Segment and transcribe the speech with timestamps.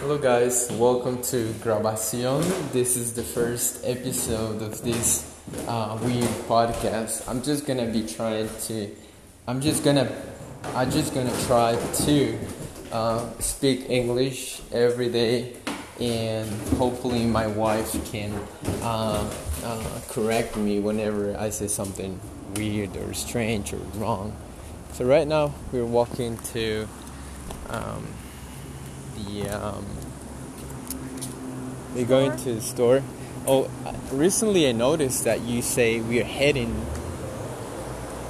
[0.00, 0.70] Hello, guys.
[0.70, 2.46] Welcome to Grabación.
[2.70, 5.26] This is the first episode of this
[5.66, 7.28] uh, weird podcast.
[7.28, 8.94] I'm just gonna be trying to.
[9.48, 10.06] I'm just gonna.
[10.76, 12.38] I'm just gonna try to
[12.92, 15.54] uh, speak English every day,
[15.98, 18.32] and hopefully my wife can
[18.82, 19.28] uh,
[19.64, 22.20] uh, correct me whenever I say something
[22.54, 24.30] weird or strange or wrong.
[24.92, 26.86] So right now we're walking to.
[27.68, 28.06] Um,
[29.24, 29.84] the um,
[31.94, 33.02] we're going to the store.
[33.46, 33.70] Oh,
[34.12, 36.84] recently I noticed that you say we're heading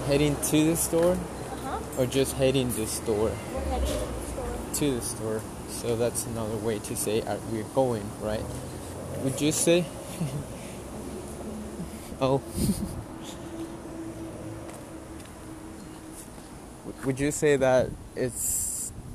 [0.07, 2.03] heading to the store Uh-huh.
[2.03, 4.75] or just heading the store We're heading to the store.
[4.75, 5.43] to the store.
[5.71, 8.45] So that's another way to say uh, we're going, right?
[9.25, 9.85] Would you say?
[12.21, 12.41] oh.
[17.05, 18.41] Would you say that it's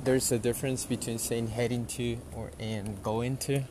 [0.04, 3.64] there's a difference between saying heading to or and going to?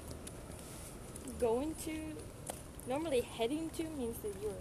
[1.41, 1.93] Going to,
[2.89, 4.53] normally heading to means that you're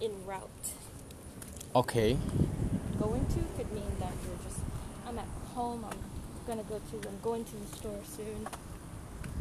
[0.00, 0.48] in route.
[1.74, 2.16] Okay.
[2.98, 4.60] Going to could mean that you're just,
[5.06, 5.98] I'm at home, I'm
[6.46, 8.48] gonna go to, I'm going to the store soon.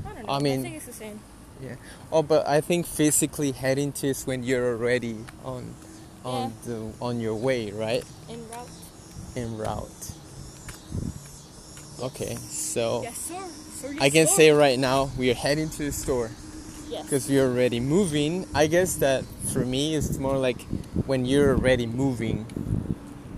[0.05, 0.33] I don't know.
[0.33, 1.19] I mean- I think it's the same.
[1.61, 1.75] Yeah.
[2.11, 5.73] Oh, but I think physically heading to is when you're already on
[6.25, 8.03] on the on your way, right?
[8.29, 8.69] En route.
[9.35, 10.13] En route.
[12.03, 13.39] Okay, so Yes, sir.
[13.79, 16.31] sir I can say right now we are heading to the store
[16.89, 17.03] yes.
[17.03, 18.45] because we're already moving.
[18.53, 19.23] I guess that
[19.53, 20.61] for me it's more like
[21.05, 22.45] when you're already moving.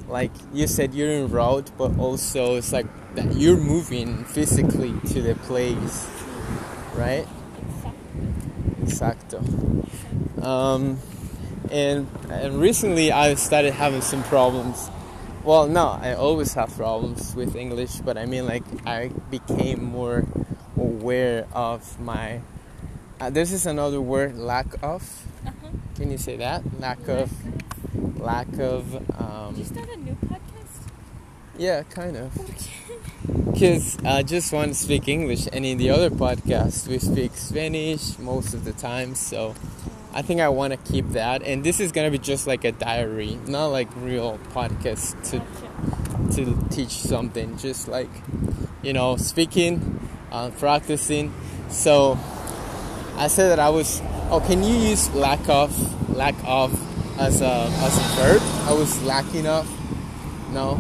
[0.08, 5.22] Like you said, you're en route, but also it's like that you're moving physically to
[5.22, 6.10] the place,
[6.96, 7.28] right?
[8.82, 9.40] Exactly.
[9.40, 10.44] Exacto.
[10.44, 10.98] Um,
[11.70, 14.90] and and recently I started having some problems.
[15.46, 20.26] Well, no, I always have problems with English, but I mean like I became more
[20.76, 22.42] aware of my.
[23.20, 25.04] Uh, this is another word, lack of.
[25.46, 25.68] Uh-huh.
[25.96, 26.64] Can you say that?
[26.80, 27.32] Lack of.
[28.20, 28.92] Lack of.
[28.92, 30.90] Did you Um, start a new podcast?
[31.60, 32.34] yeah, kind of.
[33.54, 38.18] Because I just want to speak English, and in the other podcast we speak Spanish
[38.18, 39.14] most of the time.
[39.14, 39.54] So
[40.16, 42.72] I think I want to keep that, and this is gonna be just like a
[42.72, 45.42] diary, not like real podcast to
[46.36, 47.58] to teach something.
[47.58, 48.10] Just like
[48.82, 50.00] you know, speaking,
[50.32, 51.34] uh, practicing.
[51.68, 52.18] So
[53.18, 54.02] I said that I was.
[54.32, 55.76] Oh, can you use lack of
[56.16, 56.72] lack of
[57.20, 58.42] as a as a verb?
[58.70, 59.68] I was lacking of.
[60.54, 60.80] No,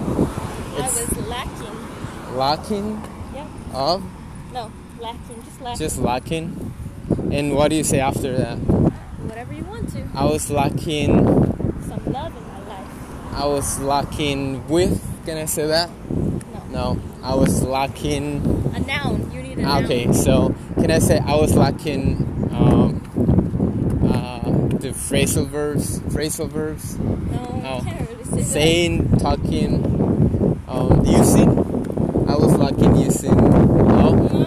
[0.78, 2.38] I was lacking.
[2.38, 3.04] lacking
[3.36, 3.48] Yeah.
[3.74, 4.02] of.
[4.54, 5.44] No, lacking.
[5.44, 5.80] Just lacking.
[5.80, 6.74] Just lacking.
[7.34, 8.58] And what do you say after that?
[9.28, 10.08] Whatever you want to.
[10.14, 11.18] I was lacking.
[11.88, 13.34] Some love in my life.
[13.34, 15.02] I was lacking with.
[15.26, 15.90] Can I say that?
[16.10, 16.64] No.
[16.72, 17.02] No.
[17.24, 18.42] I was lacking.
[18.76, 19.32] A noun.
[19.34, 19.84] You need a noun.
[19.86, 22.18] Okay, so can I say I was lacking
[22.52, 23.02] um,
[24.04, 24.42] uh,
[24.78, 26.00] the phrasal verbs?
[26.02, 26.98] Phrasal verbs?
[27.00, 27.16] No,
[27.64, 27.82] No.
[27.84, 31.50] can't really say Saying, talking, um, using.
[32.30, 33.36] I was lacking using.
[33.36, 34.14] No.
[34.14, 34.46] No.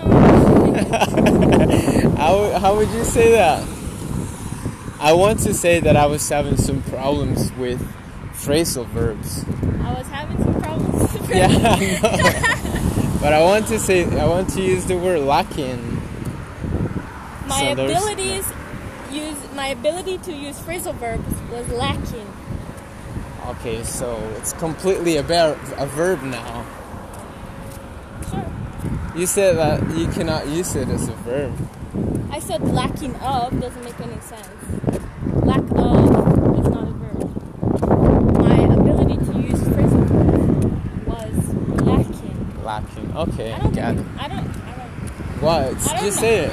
[2.17, 3.67] how, how would you say that?
[5.01, 7.81] I want to say that I was having some problems with
[8.33, 9.45] phrasal verbs.
[9.83, 11.13] I was having some problems.
[11.13, 16.03] With Yeah, I but I want to say I want to use the word lacking.
[17.47, 18.45] my So abilities
[19.13, 22.27] use my ability to use phrasal verbs was lacking.
[23.47, 26.67] Okay, so it's completely a, ver- a verb now.
[28.31, 28.53] Sure.
[29.17, 31.53] You said that you cannot use it as a verb.
[32.31, 34.49] I said lacking of doesn't make any sense.
[35.45, 38.39] Lack of is not a verb.
[38.39, 42.65] My ability to use phrasal verbs was lacking.
[42.65, 43.17] Lacking.
[43.17, 44.05] Okay, I don't got it.
[44.19, 45.63] I don't I don't What?
[45.63, 46.11] I don't Just know.
[46.11, 46.53] say it.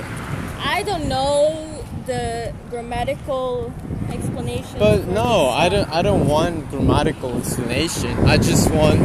[0.60, 3.74] I don't know the grammatical
[4.10, 4.80] explanation.
[4.80, 5.90] But no, I don't.
[5.90, 8.12] I don't want grammatical explanation.
[8.26, 9.00] I just want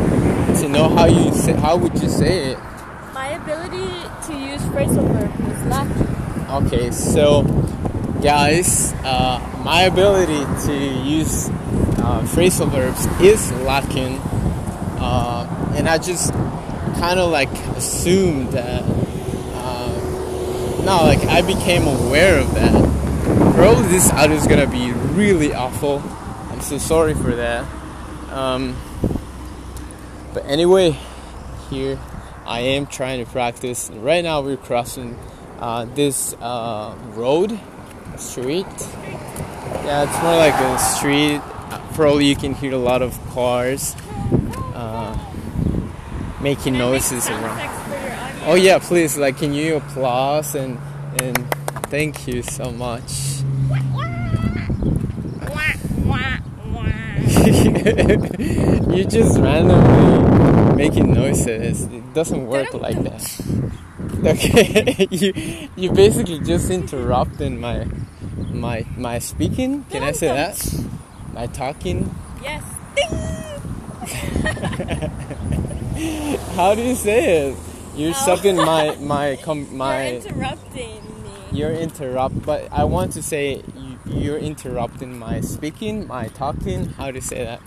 [0.59, 1.53] to know how you say.
[1.53, 2.59] How would you say it?
[3.13, 3.89] My ability
[4.29, 6.10] to use phrasal verb was lacking.
[6.51, 7.45] Okay, so
[8.21, 10.75] guys, uh, my ability to
[11.05, 14.17] use uh, phrasal verbs is lacking,
[14.99, 16.33] uh, and I just
[16.99, 18.83] kind of like assumed that.
[18.83, 22.73] Uh, no, like I became aware of that.
[23.55, 26.03] Probably this audio is gonna be really awful.
[26.51, 27.65] I'm so sorry for that.
[28.33, 28.77] Um,
[30.35, 30.99] but anyway,
[31.71, 32.01] here
[32.45, 33.89] I am trying to practice.
[33.89, 35.17] And right now we're crossing
[35.61, 37.59] uh, this uh, road,
[38.17, 38.67] street.
[39.85, 41.41] Yeah, it's more like a street.
[41.71, 43.95] Uh, Probably you can hear a lot of cars
[44.75, 45.19] uh,
[46.41, 47.71] making noises around.
[48.47, 49.17] Oh yeah, please.
[49.19, 50.79] Like, can you applause and
[51.21, 51.37] and
[51.91, 53.43] thank you so much.
[57.47, 61.85] you just randomly making noises.
[61.85, 63.81] It doesn't work like that.
[64.25, 65.33] Okay, you
[65.77, 67.87] you basically just interrupting my
[68.53, 69.85] my my speaking.
[69.91, 70.57] Can I say that?
[71.33, 72.15] My talking.
[72.43, 72.63] Yes.
[76.57, 77.57] How do you say it?
[77.97, 78.23] You're Oh.
[78.23, 80.09] stopping my my com- my.
[80.11, 81.31] You're interrupting me.
[81.53, 86.87] You're interrupt, but I want to say you, you're interrupting my speaking, my talking.
[86.97, 87.61] How do you say that?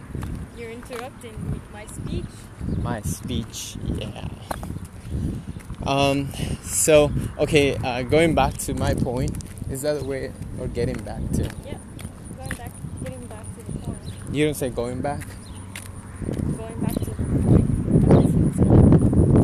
[0.58, 2.26] You're interrupting my speech.
[2.82, 4.28] My speech, yeah.
[5.86, 6.30] Um.
[6.64, 9.36] So okay, uh, going back to my point.
[9.70, 11.44] Is that the way or getting back to?
[11.44, 11.78] Yeah.
[12.38, 12.72] Going back,
[13.04, 13.98] getting back to the point.
[14.32, 15.26] You don't say going back.
[16.58, 17.66] Going back to the point.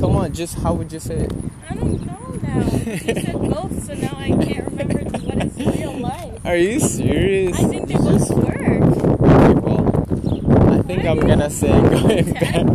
[0.01, 1.31] Come on, just how would you say it?
[1.69, 2.59] I don't know now.
[2.59, 6.45] You said both, so now I can't remember what is real life.
[6.45, 7.59] Are you serious?
[7.59, 8.58] I think they both work.
[10.89, 12.65] Think I'm gonna say going back.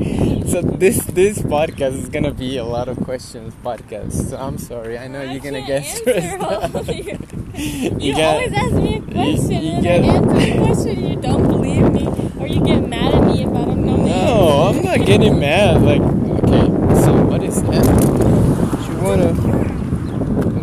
[0.46, 4.30] So this this podcast is gonna be a lot of questions podcast.
[4.30, 4.96] So I'm sorry.
[4.98, 6.74] I know I you're gonna get stressed answer all out.
[6.76, 7.18] of you.
[7.54, 11.06] You You get- always ask me a question you and get- I answer the question
[11.08, 12.06] you don't believe me
[12.40, 15.82] or you get mad at me if I don't know No, I'm not getting mad.
[15.82, 16.66] Like, okay,
[17.02, 17.84] so what is that?
[17.84, 19.32] Do you wanna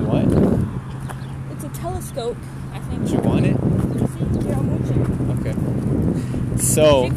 [0.07, 0.27] what?
[1.55, 2.37] It's a telescope,
[2.73, 3.07] I think.
[3.07, 3.55] Do you want it?
[4.11, 5.01] See, here, I'm watching.
[5.39, 6.57] Okay.
[6.57, 7.09] So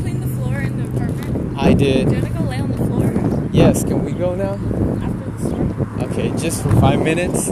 [1.64, 2.06] I Do you did.
[2.12, 3.84] want to go lay on the floor Yes.
[3.84, 4.54] Can we go now?
[4.54, 5.98] after the storm?
[6.10, 7.50] Okay, just for five minutes.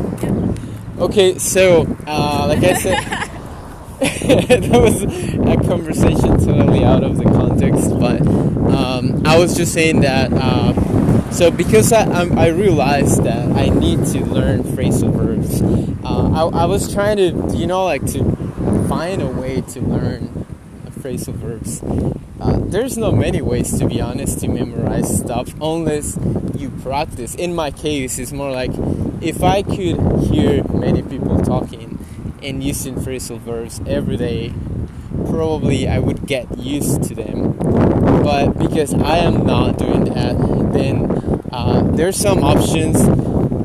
[0.98, 2.98] Okay, so uh, like I said,
[4.00, 10.00] that was a conversation totally out of the context, but um, I was just saying
[10.02, 10.32] that.
[10.32, 15.62] Uh, so because I, I'm, I realized that I need to learn phrasal verbs,
[16.04, 18.22] uh, I, I was trying to, you know, like to
[18.88, 20.46] find a way to learn
[21.02, 21.82] phrasal verbs.
[22.40, 26.16] Uh, there's not many ways, to be honest, to memorize stuff unless
[26.56, 27.34] you practice.
[27.34, 28.70] In my case, it's more like
[29.20, 29.98] if I could
[30.30, 31.98] hear many people talking
[32.42, 34.52] and using phrasal verbs every day,
[35.28, 37.52] probably I would get used to them.
[38.22, 40.36] But because I am not doing that,
[40.72, 43.02] then uh, there's some options.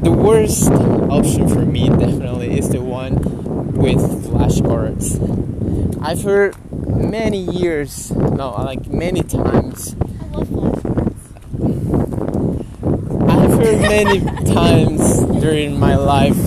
[0.03, 3.15] The worst option for me definitely is the one
[3.73, 5.17] with flashcards.
[6.01, 6.55] I've heard
[6.87, 9.95] many years, no, like many times.
[9.99, 11.15] I love flashcards.
[13.29, 14.19] I've heard many
[14.53, 16.37] times during my life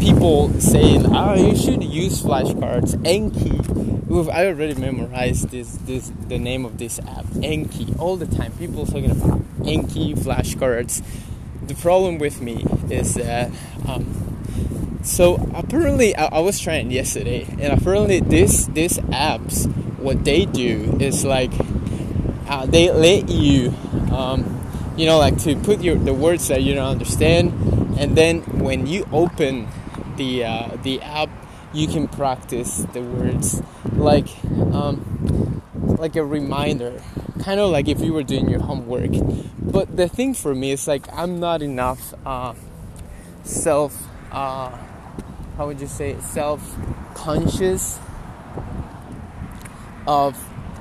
[0.00, 3.84] people saying, "Oh, you should use flashcards." Anki.
[4.34, 8.52] I already memorized this, this, the name of this app, Anki, all the time.
[8.52, 11.02] People talking about Anki flashcards.
[11.66, 13.50] The problem with me is that,
[13.88, 19.68] um, so apparently I, I was trying yesterday, and apparently this these apps,
[19.98, 21.52] what they do is like,
[22.48, 23.74] uh, they let you,
[24.10, 24.60] um,
[24.96, 27.52] you know, like to put your the words that you don't understand,
[27.98, 29.68] and then when you open
[30.16, 31.28] the uh, the app,
[31.74, 33.62] you can practice the words
[33.92, 34.28] like
[34.72, 35.62] um,
[35.98, 37.02] like a reminder,
[37.42, 39.10] kind of like if you were doing your homework.
[39.58, 42.54] But the thing for me is like I'm not enough uh,
[43.42, 44.08] self.
[44.32, 44.76] Uh,
[45.56, 46.22] how would you say it?
[46.22, 46.60] self
[47.14, 47.98] conscious
[50.06, 50.36] of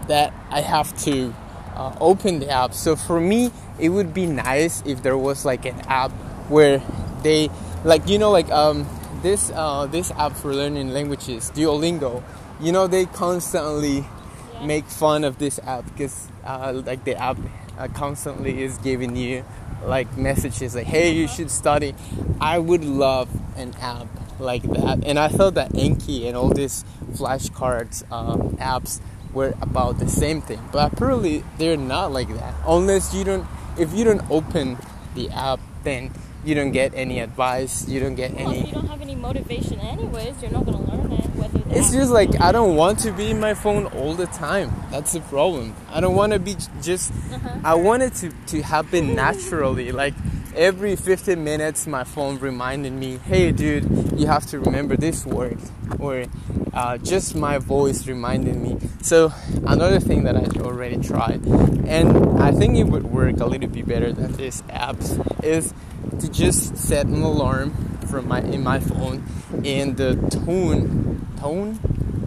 [0.08, 1.34] that I have to
[1.76, 2.74] uh, open the app.
[2.74, 6.12] So for me, it would be nice if there was like an app
[6.50, 6.82] where
[7.24, 7.50] they,
[7.84, 8.88] like you know, like um,
[9.22, 12.24] this uh, this app for learning languages, Duolingo.
[12.62, 14.06] You know, they constantly
[14.54, 14.68] Yeah.
[14.68, 17.38] make fun of this app because uh, like the app
[17.78, 19.44] uh, constantly is giving you
[19.84, 21.96] like messages like, "Hey, you should study."
[22.40, 24.08] I would love an app
[24.44, 26.84] like that, and I thought that Anki and all these
[27.14, 29.00] flashcards uh, apps
[29.34, 32.54] were about the same thing, but apparently they're not like that.
[32.68, 33.48] Unless you don't,
[33.78, 34.78] if you don't open
[35.16, 36.12] the app, then
[36.46, 37.88] you don't get any advice.
[37.88, 38.68] You don't get Well, if any.
[38.68, 41.26] you don't have any motivation anyways, you're not gonna learn it.
[41.36, 44.72] Whether It's just like I don't want to be in my phone all the time.
[44.92, 45.74] That's the problem.
[45.90, 47.12] I don't want to be just.
[47.12, 47.50] Uh-huh.
[47.64, 49.92] I want it to to happen naturally.
[49.92, 50.14] Like
[50.56, 55.60] every 15 minutes, my phone reminded me, "Hey, dude, you have to remember this word,"
[56.00, 56.26] or
[56.74, 58.78] uh, just my voice reminding me.
[59.02, 59.34] So
[59.66, 61.46] another thing that I already tried,
[61.88, 65.74] and I think it would work a little bit better than these apps, is
[66.20, 67.72] to just set an alarm
[68.10, 69.24] from my in my phone,
[69.66, 71.80] and the tone, tone,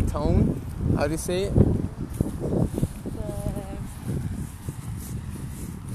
[0.08, 0.60] tone.
[0.96, 1.52] How do you say it?
[1.54, 1.62] the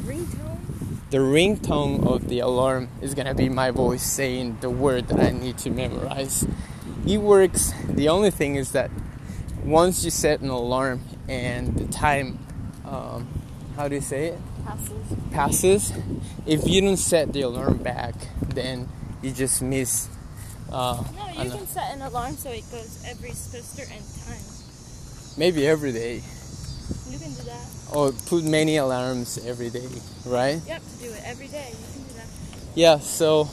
[0.05, 0.70] ringtone.
[1.11, 5.31] The ringtone of the alarm is gonna be my voice saying the word that I
[5.31, 6.47] need to memorize.
[7.05, 7.73] It works.
[7.89, 8.89] The only thing is that
[9.65, 12.39] once you set an alarm and the time,
[12.85, 13.27] um,
[13.75, 14.39] how do you say it?
[14.65, 15.17] Passes.
[15.31, 15.93] passes,
[16.45, 18.15] if you don't set the alarm back,
[18.47, 18.87] then
[19.21, 20.07] you just miss.
[20.71, 24.39] Uh, No, you can set an alarm so it goes every certain time.
[25.37, 26.21] maybe every day,
[27.11, 27.65] You can do that.
[27.93, 29.87] or put many alarms every day,
[30.25, 30.61] right?
[30.65, 31.69] Yep, to do it every day.
[31.69, 32.27] You can do that.
[32.75, 32.99] Yeah.
[32.99, 33.49] So,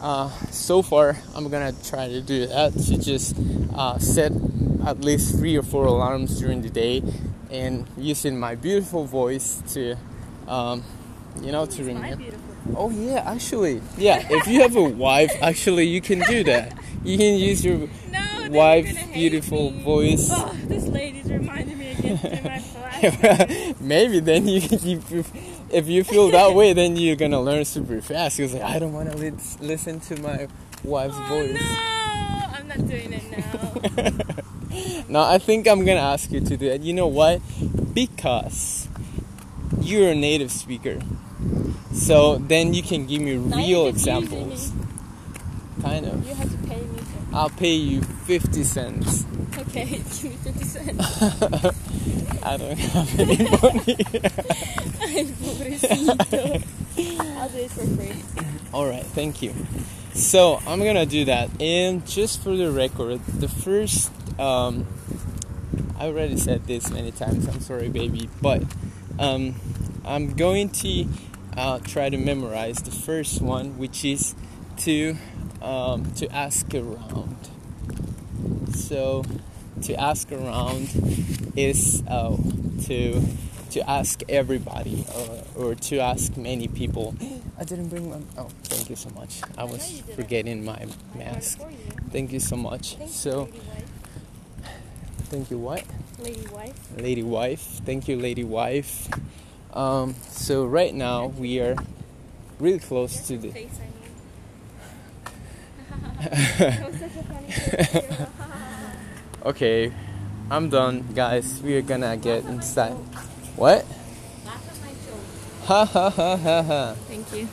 [0.00, 3.36] uh, so far, I'm gonna try to do that to just
[3.74, 4.32] uh, set
[4.86, 7.02] at least three or four alarms during the day,
[7.50, 9.96] and using my beautiful voice to,
[10.46, 10.82] um,
[11.42, 12.24] you know, to remember.
[12.76, 14.26] Oh yeah, actually, yeah.
[14.30, 16.76] If you have a wife, actually, you can do that.
[17.02, 20.28] You can use your No, then wife's you're gonna hate beautiful voice.
[20.32, 22.57] Oh, this lady's reminding me again to my flash.
[23.80, 25.24] Maybe then you, you,
[25.70, 28.36] if you feel that way, then you're gonna learn super fast.
[28.38, 30.48] Because like, I don't want to li- listen to my
[30.84, 31.60] wife's oh voice.
[31.60, 34.12] no, I'm not doing it now.
[35.08, 36.82] No, I think I'm gonna ask you to do it.
[36.82, 37.40] You know why?
[37.94, 38.86] Because
[39.80, 41.00] you're a native speaker.
[41.94, 44.70] So then you can give me real examples.
[45.80, 46.26] Kind of.
[46.28, 46.98] You have to pay me.
[46.98, 49.24] For, I'll pay you 50 cents.
[49.58, 51.78] okay, give me fifty cents.
[52.48, 53.96] I don't have any money.
[55.04, 56.64] Ay, pobrecito.
[57.36, 58.14] I'll do it for free.
[58.72, 59.52] Alright, thank you.
[60.14, 61.50] So I'm gonna do that.
[61.60, 64.86] And just for the record, the first, um,
[65.98, 68.62] I already said this many times, I'm sorry, baby, but
[69.18, 69.54] um,
[70.06, 71.06] I'm going to
[71.54, 74.34] uh, try to memorize the first one, which is
[74.78, 75.16] to,
[75.60, 77.36] um, to ask around.
[78.72, 79.22] So,
[79.82, 80.88] to ask around
[81.56, 82.36] is uh,
[82.86, 83.22] to
[83.70, 87.14] to ask everybody or, or to ask many people.
[87.58, 88.18] I didn't bring my.
[88.36, 89.40] Oh, thank you so much.
[89.56, 90.16] I was didn't.
[90.16, 91.60] forgetting my I mask.
[92.10, 92.96] Thank you so much.
[92.96, 93.84] Thank so, you, lady wife.
[95.30, 95.84] thank you, what?
[96.18, 96.88] Lady wife.
[96.96, 97.60] Lady wife.
[97.84, 99.08] Thank you, lady wife.
[99.74, 101.76] Um, so right now we are
[102.58, 103.50] really close That's to the.
[103.50, 103.84] face, I
[106.60, 108.26] mean.
[109.48, 109.90] Okay,
[110.50, 111.62] I'm done, guys.
[111.62, 112.92] We are gonna get inside.
[113.56, 113.86] What?
[114.44, 114.92] Laugh at my.
[115.64, 116.94] Ha ha ha ha ha.
[117.08, 117.48] Thank you.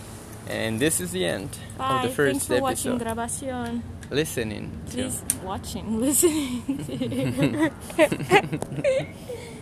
[0.49, 2.03] And this is the end Bye.
[2.03, 3.15] of the first Thanks for watching episode.
[3.15, 3.81] Grabacion.
[4.11, 5.07] Listening to.
[5.07, 7.71] Please watching, listening.